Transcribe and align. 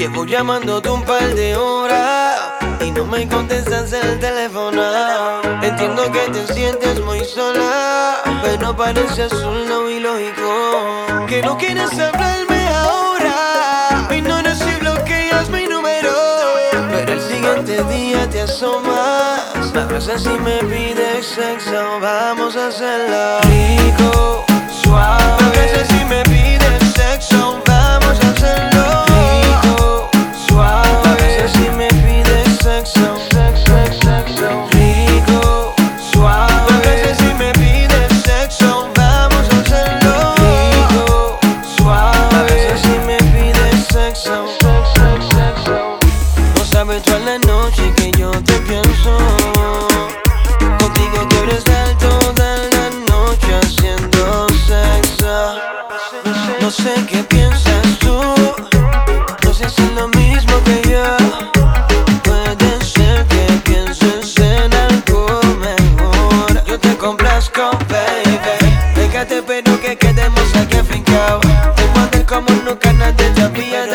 Llevo 0.00 0.24
llamándote 0.24 0.88
un 0.88 1.04
par 1.04 1.34
de 1.34 1.54
horas 1.54 2.54
y 2.80 2.90
no 2.90 3.04
me 3.04 3.28
contestas 3.28 3.92
el 3.92 4.18
teléfono. 4.18 4.82
Entiendo 5.60 6.10
que 6.10 6.20
te 6.32 6.54
sientes 6.54 7.04
muy 7.04 7.22
sola, 7.22 8.22
pero 8.42 8.74
parece 8.74 9.24
azul 9.24 9.58
y 9.90 10.00
lógico 10.00 11.26
que 11.28 11.42
no 11.42 11.58
quieres 11.58 11.92
hablarme 11.98 12.66
ahora. 12.68 14.06
Me 14.08 14.16
ignoras 14.16 14.62
y 14.62 14.80
bloqueas 14.80 15.50
mi 15.50 15.66
número, 15.66 16.14
pero 16.90 17.12
el 17.12 17.20
siguiente 17.20 17.84
día 17.84 18.26
te 18.30 18.40
asomas. 18.40 19.70
Me 19.74 19.80
abrazas 19.82 20.24
y 20.24 20.30
me 20.30 20.60
pides 20.60 21.26
sexo, 21.26 22.00
vamos 22.00 22.56
a 22.56 22.68
hacerlo 22.68 23.40
rico, 23.42 24.46
sabes 46.90 47.02
toda 47.04 47.18
la 47.20 47.38
noche 47.38 47.92
que 47.96 48.10
yo 48.18 48.30
te 48.30 48.54
pienso. 48.68 49.16
Contigo 50.78 51.26
quiero 51.28 51.52
estar 51.52 51.96
toda 51.98 52.56
la 52.74 52.90
noche 53.08 53.48
haciendo 53.62 54.48
sexo. 54.66 55.54
No 56.60 56.70
sé 56.70 56.94
qué 57.08 57.22
piensas 57.22 57.98
tú. 58.00 58.16
No 59.44 59.54
sé 59.54 59.68
si 59.68 59.82
es 59.82 59.92
lo 59.92 60.08
mismo 60.08 60.54
que 60.64 60.82
yo. 60.90 61.04
Puede 62.24 62.84
ser 62.84 63.24
que 63.26 63.46
pienses 63.64 64.36
en 64.38 64.74
algo 64.74 65.40
mejor. 65.58 66.64
Yo 66.66 66.78
te 66.80 66.96
complazco, 66.96 67.70
baby. 67.88 68.38
Déjate, 68.96 69.42
pero 69.42 69.80
que 69.80 69.96
quedemos 69.96 70.56
aquí 70.56 70.76
afincados. 70.76 71.46
Te 71.76 71.84
pones 71.94 72.24
como 72.24 72.50
nunca 72.64 72.92
nadie 72.92 73.30
te 73.30 73.42
había 73.42 73.86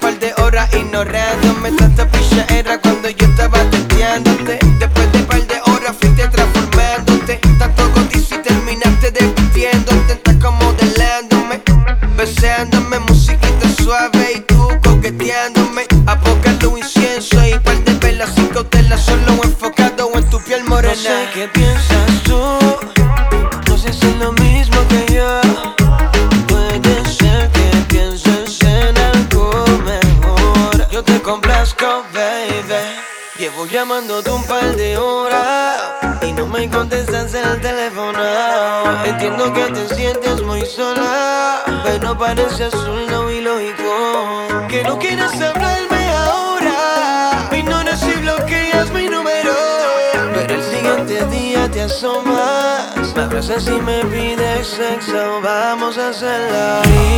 par 0.00 0.18
de 0.18 0.32
horas 0.42 0.68
ignorándome 0.74 1.72
tanta 1.72 2.06
picha 2.10 2.46
era 2.48 2.80
cuando 2.80 3.08
yo 3.10 3.26
estaba 3.26 3.58
testeándote. 3.70 4.58
Después 4.78 5.12
de 5.12 5.18
par 5.20 5.46
de 5.46 5.60
horas 5.66 5.96
fuiste 6.00 6.26
transformándote. 6.28 7.40
Tanto 7.58 7.90
codicio 7.92 8.38
y 8.38 8.42
terminaste 8.42 9.10
despidiéndote. 9.10 10.12
Estás 10.14 10.36
como 10.36 10.58
modelándome, 10.58 11.62
besándome, 12.16 12.98
musiquita 13.00 13.68
suave 13.82 14.32
y 14.36 14.40
tú 14.40 14.68
coqueteándome. 14.82 15.86
Apocando 16.06 16.76
incienso 16.76 17.44
y 17.46 17.58
par 17.58 17.78
de 17.84 17.94
velas 17.94 18.30
sin 18.34 18.48
cautela, 18.48 18.96
solo 18.98 19.42
enfocado 19.42 20.10
en 20.14 20.30
tu 20.30 20.40
piel 20.40 20.64
morena. 20.64 20.94
No 20.94 21.00
sé 21.00 21.28
qué 21.34 21.48
piensas 21.48 22.22
tú, 22.24 22.40
no 23.68 23.78
sé 23.78 23.92
si 23.92 24.06
es 24.06 24.16
lo 24.16 24.32
mismo 24.32 24.76
que 24.88 25.14
yo. 25.14 25.67
Complazco, 31.74 32.04
baby. 32.12 33.08
Llevo 33.38 33.66
llamándote 33.66 34.30
un 34.30 34.44
par 34.44 34.76
de 34.76 34.96
horas 34.96 35.80
y 36.22 36.32
no 36.32 36.46
me 36.46 36.68
contestas 36.68 37.32
el 37.34 37.60
teléfono. 37.60 38.18
Entiendo 39.04 39.52
que 39.52 39.64
te 39.66 39.94
sientes 39.94 40.42
muy 40.42 40.64
sola, 40.66 41.62
pero 41.84 42.18
parece 42.18 42.64
azul 42.64 43.06
y 43.30 43.40
lógico 43.40 44.66
que 44.68 44.82
no 44.82 44.98
quieres 44.98 45.32
hablarme 45.40 46.10
ahora. 46.16 47.48
Me 47.50 47.58
ignoras 47.60 48.02
y 48.02 48.20
bloqueas 48.20 48.90
mi 48.90 49.08
número, 49.08 49.54
pero 50.34 50.54
el 50.54 50.62
siguiente 50.62 51.24
día 51.26 51.70
te 51.70 51.82
asomas. 51.82 53.14
Me 53.14 53.22
abrazas 53.22 53.66
y 53.68 53.80
me 53.80 54.04
pides 54.06 54.66
sexo, 54.66 55.40
vamos 55.42 55.96
a 55.96 56.08
hacerlo 56.08 57.17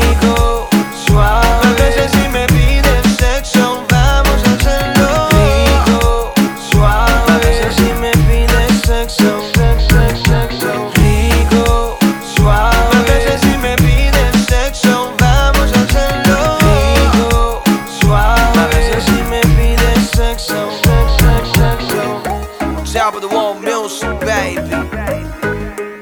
top 23.11 23.23
of 23.23 23.29
the 23.29 23.37
world 23.37 23.61
music, 23.61 24.21
baby. 24.21 24.61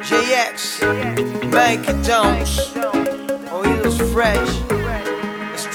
JX, 0.04 0.80
make 1.50 1.88
it 1.88 2.04
dance. 2.04 2.72
Oh, 3.50 3.62
it 3.64 3.86
fresh. 4.12 4.60
Let's 5.50 5.66